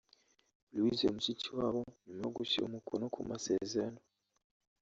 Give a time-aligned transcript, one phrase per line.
[0.73, 3.99] Louise Mushikiwabo nyuma yo gushyira umukono ku masezerano